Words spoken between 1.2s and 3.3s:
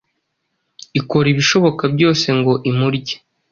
ibishoboka byose ngo imurye,